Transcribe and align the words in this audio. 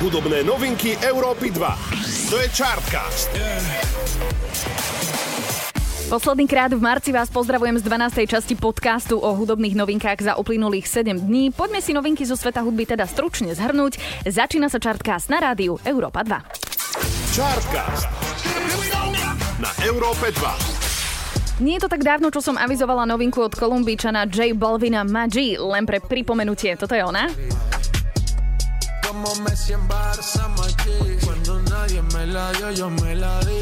Hudobné 0.00 0.40
novinky 0.48 0.96
Európy 0.96 1.52
2. 1.52 2.32
To 2.32 2.40
je 2.40 2.48
Chartcast. 2.56 3.28
Posledný 6.08 6.48
krát 6.48 6.72
v 6.72 6.80
marci 6.80 7.12
vás 7.12 7.28
pozdravujem 7.28 7.76
z 7.76 7.84
12. 7.84 8.24
časti 8.24 8.56
podcastu 8.56 9.20
o 9.20 9.36
hudobných 9.36 9.76
novinkách 9.76 10.24
za 10.24 10.32
uplynulých 10.40 10.88
7 10.88 11.20
dní. 11.20 11.52
Poďme 11.52 11.84
si 11.84 11.92
novinky 11.92 12.24
zo 12.24 12.32
sveta 12.32 12.64
hudby 12.64 12.88
teda 12.88 13.04
stručne 13.04 13.52
zhrnúť. 13.52 14.24
Začína 14.24 14.72
sa 14.72 14.80
Chartcast 14.80 15.28
na 15.28 15.36
rádiu 15.36 15.76
Európa 15.84 16.24
2. 16.24 17.36
Chartcast 17.36 18.08
na 19.60 19.68
Európe 19.84 20.32
2. 20.32 21.60
Nie 21.60 21.76
je 21.76 21.84
to 21.84 21.92
tak 21.92 22.00
dávno, 22.00 22.32
čo 22.32 22.40
som 22.40 22.56
avizovala 22.56 23.04
novinku 23.04 23.44
od 23.44 23.52
Kolumbíčana 23.52 24.24
J 24.32 24.56
Balvina 24.56 25.04
Magi, 25.04 25.60
len 25.60 25.84
pre 25.84 26.00
pripomenutie. 26.00 26.72
Toto 26.80 26.96
je 26.96 27.04
ona? 27.04 27.28
Como 29.10 29.34
Messi 29.42 29.72
en 29.72 29.82
Barça, 29.88 30.46
Cuando 31.24 31.58
nadie 31.66 32.00
me 32.14 32.26
la 32.26 32.52
dio, 32.52 32.70
yo 32.70 32.90
me 33.02 33.14
la 33.18 33.40
di. 33.42 33.58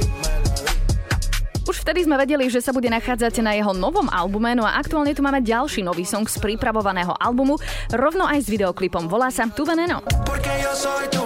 Už 1.68 1.84
vtedy 1.84 2.04
sme 2.04 2.16
vedeli, 2.16 2.48
že 2.48 2.64
sa 2.64 2.72
bude 2.72 2.88
nachádzať 2.88 3.44
na 3.44 3.52
jeho 3.52 3.76
novom 3.76 4.08
albume, 4.08 4.56
no 4.56 4.64
a 4.64 4.80
aktuálne 4.80 5.12
tu 5.12 5.20
máme 5.20 5.44
ďalší 5.44 5.84
nový 5.84 6.04
song 6.04 6.24
z 6.24 6.40
pripravovaného 6.40 7.12
albumu, 7.16 7.60
rovno 7.92 8.24
aj 8.24 8.44
s 8.44 8.48
videoklipom. 8.48 9.04
Volá 9.04 9.28
sa 9.28 9.48
Tu 9.48 9.68
Veneno. 9.68 10.00
Porque 10.24 10.52
yo 10.64 10.72
soy 10.72 11.04
tu 11.12 11.17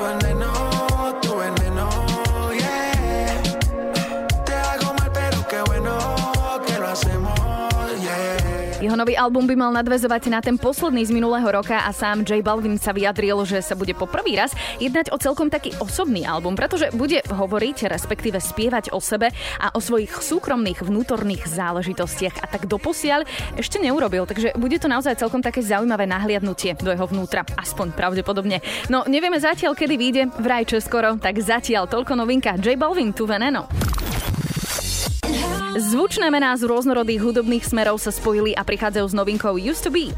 nový 9.03 9.19
album 9.19 9.51
by 9.51 9.59
mal 9.59 9.75
nadvezovať 9.75 10.31
na 10.31 10.39
ten 10.39 10.55
posledný 10.55 11.03
z 11.03 11.11
minulého 11.11 11.51
roka 11.51 11.75
a 11.75 11.91
sám 11.91 12.23
J 12.23 12.39
Balvin 12.39 12.79
sa 12.79 12.95
vyjadril, 12.95 13.35
že 13.43 13.59
sa 13.59 13.75
bude 13.75 13.99
po 13.99 14.07
prvý 14.07 14.39
raz 14.39 14.55
jednať 14.79 15.11
o 15.11 15.19
celkom 15.19 15.51
taký 15.51 15.75
osobný 15.83 16.23
album, 16.23 16.55
pretože 16.55 16.95
bude 16.95 17.19
hovoriť, 17.27 17.91
respektíve 17.91 18.39
spievať 18.39 18.95
o 18.95 19.03
sebe 19.03 19.35
a 19.59 19.75
o 19.75 19.83
svojich 19.83 20.23
súkromných 20.23 20.87
vnútorných 20.87 21.51
záležitostiach 21.51 22.47
a 22.47 22.47
tak 22.47 22.71
doposiaľ 22.71 23.27
ešte 23.59 23.83
neurobil, 23.83 24.23
takže 24.23 24.55
bude 24.55 24.79
to 24.79 24.87
naozaj 24.87 25.19
celkom 25.19 25.43
také 25.43 25.67
zaujímavé 25.67 26.07
nahliadnutie 26.07 26.79
do 26.79 26.95
jeho 26.95 27.11
vnútra, 27.11 27.43
aspoň 27.59 27.99
pravdepodobne. 27.99 28.63
No 28.87 29.03
nevieme 29.11 29.43
zatiaľ, 29.43 29.75
kedy 29.75 29.95
vyjde, 29.99 30.23
vraj 30.39 30.63
skoro, 30.79 31.19
tak 31.19 31.43
zatiaľ 31.43 31.91
toľko 31.91 32.15
novinka 32.15 32.55
J 32.55 32.79
Balvin 32.79 33.11
tu 33.11 33.27
veneno. 33.27 33.67
Zvučné 35.73 36.29
mená 36.29 36.53
z 36.61 36.69
rôznorodých 36.69 37.21
hudobných 37.25 37.65
smerov 37.65 37.97
sa 37.97 38.13
spojili 38.13 38.53
a 38.53 38.61
prichádzajú 38.61 39.07
s 39.09 39.15
novinkou 39.17 39.57
Used 39.57 39.83
to 39.83 39.91
Be. 39.91 40.13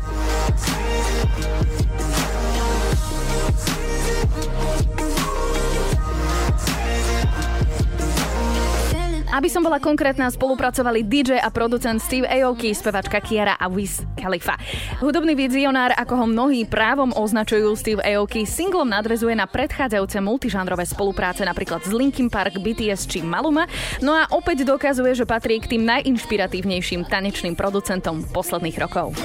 Aby 9.35 9.51
som 9.51 9.67
bola 9.67 9.83
konkrétna, 9.83 10.31
spolupracovali 10.31 11.03
DJ 11.11 11.43
a 11.43 11.51
producent 11.51 11.99
Steve 11.99 12.23
Aoki, 12.31 12.71
spevačka 12.71 13.19
Kiara 13.19 13.59
a 13.59 13.67
Wiz 13.67 14.07
Khalifa. 14.15 14.55
Hudobný 15.03 15.35
vizionár, 15.35 15.91
ako 15.99 16.23
ho 16.23 16.27
mnohí 16.31 16.63
právom 16.63 17.11
označujú 17.11 17.75
Steve 17.75 17.99
Aoki, 18.15 18.47
singlom 18.47 18.87
nadvezuje 18.87 19.35
na 19.35 19.51
predchádzajúce 19.51 20.23
multižánrové 20.23 20.87
spolupráce 20.87 21.43
napríklad 21.43 21.83
z 21.83 21.91
Linkin 21.91 22.31
Park, 22.31 22.63
BTS 22.63 23.11
či 23.11 23.27
Maluma, 23.27 23.67
no 23.99 24.15
a 24.15 24.31
opäť 24.31 24.63
dokazuje, 24.63 25.19
že 25.19 25.27
patrí 25.27 25.59
k 25.59 25.67
tým 25.67 25.83
najinšpiratívnejším 25.83 27.03
tanečným 27.11 27.59
producentom 27.59 28.23
posledných 28.31 28.79
rokov. 28.79 29.19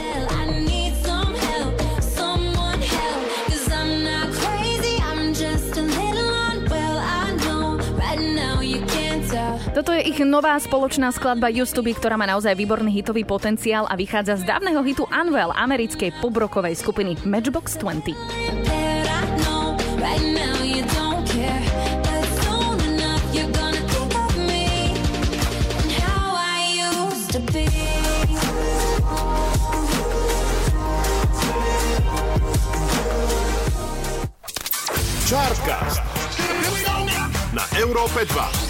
Toto 9.79 9.95
je 9.95 10.11
ich 10.11 10.19
nová 10.27 10.59
spoločná 10.59 11.07
skladba 11.15 11.47
Used 11.47 11.71
to 11.71 11.79
Be, 11.79 11.95
ktorá 11.95 12.19
má 12.19 12.27
naozaj 12.27 12.51
výborný 12.51 12.99
hitový 12.99 13.23
potenciál 13.23 13.87
a 13.87 13.95
vychádza 13.95 14.35
z 14.35 14.43
dávneho 14.43 14.83
hitu 14.83 15.07
Unwell 15.07 15.55
americkej 15.55 16.19
pobrokovej 16.19 16.75
skupiny 16.75 17.15
Matchbox 17.23 17.79
20. 17.79 18.11
Chartcast 35.23 36.03
na 37.55 37.63
Európe 37.79 38.27
2. 38.27 38.68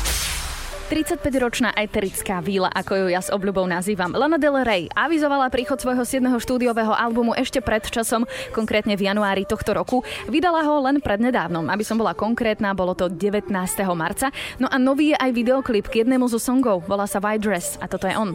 35-ročná 0.90 1.78
eterická 1.78 2.42
víla, 2.42 2.66
ako 2.74 3.06
ju 3.06 3.08
ja 3.14 3.22
s 3.22 3.30
obľubou 3.30 3.62
nazývam. 3.70 4.10
Lana 4.10 4.42
Del 4.42 4.58
Rey 4.66 4.90
avizovala 4.90 5.54
príchod 5.54 5.78
svojho 5.78 6.02
7. 6.02 6.26
štúdiového 6.42 6.90
albumu 6.90 7.38
ešte 7.38 7.62
pred 7.62 7.86
časom, 7.86 8.26
konkrétne 8.50 8.98
v 8.98 9.06
januári 9.06 9.46
tohto 9.46 9.78
roku. 9.78 10.02
Vydala 10.26 10.66
ho 10.66 10.82
len 10.82 10.98
prednedávnom. 10.98 11.70
Aby 11.70 11.86
som 11.86 12.02
bola 12.02 12.18
konkrétna, 12.18 12.74
bolo 12.74 12.98
to 12.98 13.06
19. 13.06 13.54
marca. 13.94 14.34
No 14.58 14.66
a 14.66 14.82
nový 14.82 15.14
je 15.14 15.22
aj 15.22 15.30
videoklip 15.30 15.86
k 15.94 16.02
jednému 16.02 16.26
zo 16.26 16.42
songov. 16.42 16.82
Volá 16.90 17.06
sa 17.06 17.22
White 17.22 17.46
Dress 17.46 17.78
a 17.78 17.86
toto 17.86 18.10
je 18.10 18.18
on. 18.18 18.34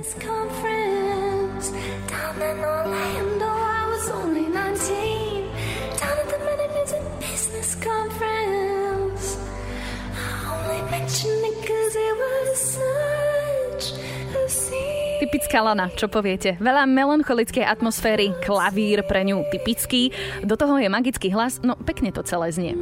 Typická 15.22 15.62
Lana, 15.62 15.88
čo 15.94 16.10
poviete? 16.10 16.58
Veľa 16.58 16.84
melancholickej 16.90 17.64
atmosféry, 17.64 18.34
klavír 18.42 19.06
pre 19.06 19.22
ňu 19.22 19.46
typický, 19.48 20.10
do 20.42 20.58
toho 20.58 20.76
je 20.76 20.90
magický 20.90 21.30
hlas, 21.30 21.62
no 21.62 21.78
pekne 21.78 22.10
to 22.10 22.26
celé 22.26 22.50
znie. 22.50 22.74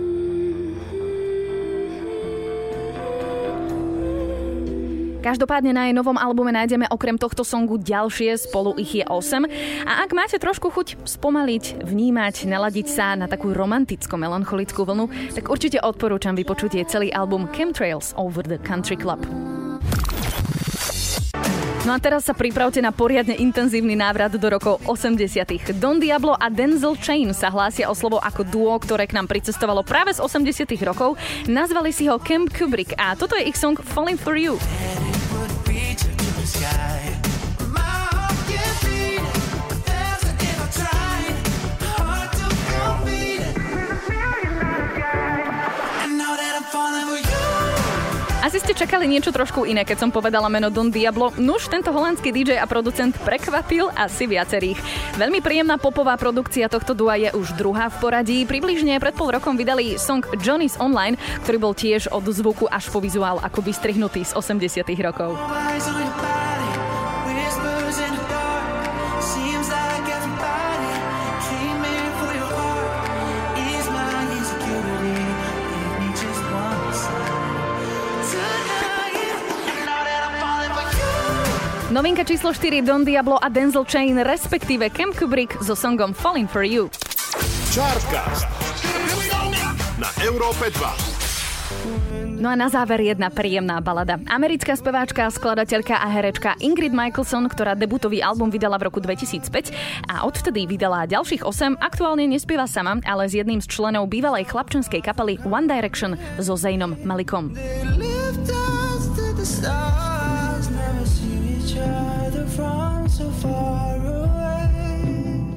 Každopádne 5.22 5.70
na 5.70 5.86
jej 5.86 5.94
novom 5.94 6.18
albume 6.18 6.50
nájdeme 6.50 6.90
okrem 6.90 7.14
tohto 7.14 7.46
songu 7.46 7.78
ďalšie, 7.78 8.34
spolu 8.42 8.74
ich 8.74 8.90
je 8.98 9.06
8. 9.06 9.46
A 9.86 10.02
ak 10.02 10.10
máte 10.18 10.34
trošku 10.34 10.74
chuť 10.74 10.98
spomaliť, 11.06 11.86
vnímať, 11.86 12.50
naladiť 12.50 12.86
sa 12.90 13.14
na 13.14 13.30
takú 13.30 13.54
romanticko-melancholickú 13.54 14.82
vlnu, 14.82 15.06
tak 15.38 15.46
určite 15.46 15.78
odporúčam 15.78 16.34
vypočuť 16.34 16.82
celý 16.90 17.14
album 17.14 17.46
Chemtrails 17.54 18.18
Over 18.18 18.42
the 18.42 18.58
Country 18.66 18.98
Club. 18.98 19.22
No 21.82 21.90
a 21.90 21.98
teraz 21.98 22.30
sa 22.30 22.30
pripravte 22.30 22.78
na 22.78 22.94
poriadne 22.94 23.34
intenzívny 23.34 23.98
návrat 23.98 24.30
do 24.38 24.46
rokov 24.46 24.78
80. 24.86 25.74
Don 25.82 25.98
Diablo 25.98 26.38
a 26.38 26.46
Denzel 26.46 26.94
Chain 26.94 27.34
sa 27.34 27.50
hlásia 27.50 27.90
o 27.90 27.94
slovo 27.98 28.22
ako 28.22 28.46
duo, 28.46 28.70
ktoré 28.78 29.10
k 29.10 29.18
nám 29.18 29.26
pricestovalo 29.26 29.82
práve 29.82 30.14
z 30.14 30.22
80. 30.22 30.78
rokov. 30.86 31.18
Nazvali 31.50 31.90
si 31.90 32.06
ho 32.06 32.22
Camp 32.22 32.54
Kubrick 32.54 32.94
a 32.94 33.18
toto 33.18 33.34
je 33.34 33.50
ich 33.50 33.58
song 33.58 33.74
Falling 33.74 34.14
for 34.14 34.38
You. 34.38 34.62
Asi 48.42 48.58
ste 48.58 48.74
čakali 48.74 49.06
niečo 49.06 49.30
trošku 49.30 49.62
iné, 49.70 49.86
keď 49.86 50.02
som 50.02 50.10
povedala 50.10 50.50
meno 50.50 50.66
Don 50.66 50.90
Diablo. 50.90 51.30
Nuž, 51.38 51.70
tento 51.70 51.94
holandský 51.94 52.34
DJ 52.34 52.58
a 52.58 52.66
producent 52.66 53.14
prekvapil 53.22 53.86
asi 53.94 54.26
viacerých. 54.26 54.82
Veľmi 55.14 55.38
príjemná 55.38 55.78
popová 55.78 56.18
produkcia 56.18 56.66
tohto 56.66 56.90
dua 56.90 57.14
je 57.22 57.30
už 57.38 57.54
druhá 57.54 57.86
v 57.86 58.02
poradí. 58.02 58.38
Približne 58.42 58.98
pred 58.98 59.14
pol 59.14 59.30
rokom 59.30 59.54
vydali 59.54 59.94
song 59.94 60.26
Johnny's 60.42 60.74
Online, 60.82 61.14
ktorý 61.46 61.58
bol 61.62 61.70
tiež 61.70 62.10
od 62.10 62.26
zvuku 62.26 62.66
až 62.66 62.90
po 62.90 62.98
vizuál 62.98 63.38
ako 63.38 63.62
vystrihnutý 63.62 64.26
z 64.26 64.34
80 64.34 64.90
rokov. 65.06 65.38
Novinka 81.92 82.24
číslo 82.24 82.56
4 82.56 82.80
Don 82.88 83.04
Diablo 83.04 83.36
a 83.36 83.52
Denzel 83.52 83.84
Chain, 83.84 84.24
respektíve 84.24 84.88
Cam 84.96 85.12
Kubrick 85.12 85.60
so 85.60 85.76
songom 85.76 86.16
Falling 86.16 86.48
for 86.48 86.64
You. 86.64 86.88
Chartcast 87.68 88.48
na 90.00 90.08
Európe 90.24 90.72
2. 90.72 92.40
No 92.40 92.48
a 92.48 92.56
na 92.56 92.72
záver 92.72 93.04
jedna 93.04 93.28
príjemná 93.28 93.84
balada. 93.84 94.16
Americká 94.24 94.72
speváčka, 94.72 95.28
skladateľka 95.28 96.00
a 96.00 96.08
herečka 96.08 96.56
Ingrid 96.64 96.96
Michaelson, 96.96 97.44
ktorá 97.52 97.76
debutový 97.76 98.24
album 98.24 98.48
vydala 98.48 98.80
v 98.80 98.88
roku 98.88 98.96
2005 99.04 99.76
a 100.08 100.24
odvtedy 100.24 100.64
vydala 100.64 101.04
ďalších 101.04 101.44
8, 101.44 101.76
aktuálne 101.76 102.24
nespieva 102.24 102.64
sama, 102.64 103.04
ale 103.04 103.28
s 103.28 103.36
jedným 103.36 103.60
z 103.60 103.68
členov 103.68 104.08
bývalej 104.08 104.48
chlapčenskej 104.48 105.04
kapely 105.04 105.36
One 105.44 105.68
Direction 105.68 106.16
so 106.40 106.56
Zainom 106.56 106.96
Malikom. 107.04 107.52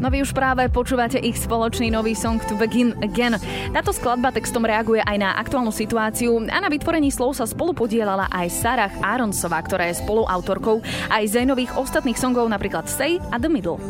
No 0.06 0.14
vy 0.14 0.22
už 0.22 0.38
práve 0.38 0.70
počúvate 0.70 1.18
ich 1.18 1.34
spoločný 1.34 1.90
nový 1.90 2.14
song 2.14 2.38
To 2.46 2.54
Begin 2.54 2.94
Again. 3.02 3.42
Táto 3.74 3.90
skladba 3.90 4.30
textom 4.30 4.62
reaguje 4.62 5.02
aj 5.02 5.18
na 5.18 5.34
aktuálnu 5.34 5.74
situáciu 5.74 6.46
a 6.46 6.62
na 6.62 6.70
vytvorení 6.70 7.10
slov 7.10 7.42
sa 7.42 7.50
spolu 7.50 7.74
podielala 7.74 8.30
aj 8.30 8.48
Sarah 8.54 8.94
Aronsová, 9.02 9.66
ktorá 9.66 9.90
je 9.90 9.98
spoluautorkou 10.06 10.86
aj 11.10 11.26
Zainových 11.26 11.74
ostatných 11.74 12.22
songov, 12.22 12.46
napríklad 12.54 12.86
Stay 12.86 13.18
a 13.34 13.42
The 13.42 13.50
Middle. 13.50 13.82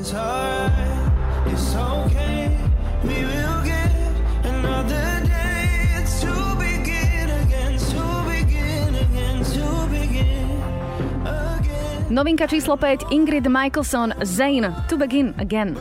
It's 1.52 1.76
okay, 1.76 2.48
we 3.04 3.20
will 3.20 3.60
get 3.68 3.92
another 4.48 5.16
Novinka 12.06 12.48
číslo 12.48 12.80
5 12.80 13.12
Ingrid 13.12 13.50
Michaelson 13.52 14.16
Zane 14.24 14.72
To 14.88 14.96
Begin 14.96 15.36
Again. 15.36 15.76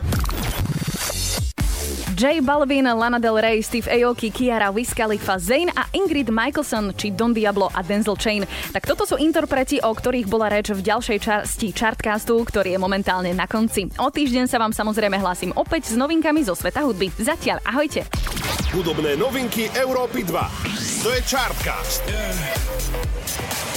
J 2.15 2.39
Balvin, 2.39 2.87
Lana 2.87 3.19
Del 3.19 3.35
Rey, 3.35 3.61
Steve 3.61 3.91
Aoki, 3.91 4.31
Kiara, 4.31 4.71
Wiz 4.71 4.93
Khalifa, 4.95 5.35
Zayn 5.35 5.67
a 5.75 5.83
Ingrid 5.91 6.31
Michaelson 6.31 6.95
či 6.95 7.11
Don 7.11 7.35
Diablo 7.35 7.67
a 7.75 7.83
Denzel 7.83 8.15
Chain. 8.15 8.47
Tak 8.71 8.87
toto 8.87 9.03
sú 9.03 9.19
interpreti, 9.19 9.83
o 9.83 9.91
ktorých 9.91 10.31
bola 10.31 10.47
reč 10.47 10.71
v 10.71 10.79
ďalšej 10.79 11.19
časti 11.19 11.75
Chartcastu, 11.75 12.39
ktorý 12.39 12.71
je 12.71 12.79
momentálne 12.79 13.35
na 13.35 13.51
konci. 13.51 13.91
O 13.99 14.07
týždeň 14.07 14.47
sa 14.47 14.63
vám 14.63 14.71
samozrejme 14.71 15.19
hlásim 15.19 15.51
opäť 15.59 15.91
s 15.91 15.99
novinkami 15.99 16.39
zo 16.47 16.55
sveta 16.55 16.87
hudby. 16.87 17.11
Zatiaľ, 17.19 17.59
ahojte. 17.67 18.07
Hudobné 18.71 19.19
novinky 19.19 19.67
Európy 19.75 20.23
2. 20.23 21.03
To 21.03 21.11
je 21.11 21.19
Chartcast. 21.27 21.99
Yeah. 22.07 23.74